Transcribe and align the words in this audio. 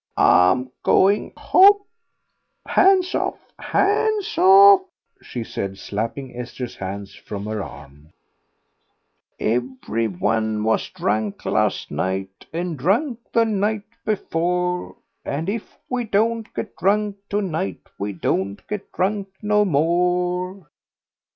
"I'm 0.17 0.71
going 0.81 1.31
home. 1.37 1.81
Hands 2.65 3.13
off, 3.13 3.37
hands 3.59 4.35
off!" 4.35 4.81
she 5.21 5.43
said, 5.43 5.77
slapping 5.77 6.35
Esther's 6.35 6.75
hands 6.77 7.13
from 7.13 7.45
her 7.45 7.61
arm. 7.61 8.11
"'For 9.37 9.45
every 9.45 10.07
one 10.07 10.63
was 10.63 10.89
drunk 10.89 11.45
last 11.45 11.91
night, 11.91 12.47
And 12.51 12.79
drunk 12.79 13.19
the 13.31 13.45
night 13.45 13.83
before; 14.03 14.95
And 15.23 15.47
if 15.47 15.77
we 15.87 16.03
don't 16.05 16.51
get 16.55 16.75
drunk 16.77 17.17
to 17.29 17.39
night, 17.39 17.81
We 17.99 18.11
don't 18.13 18.67
get 18.67 18.91
drunk 18.91 19.27
no 19.43 19.63
more. 19.65 20.67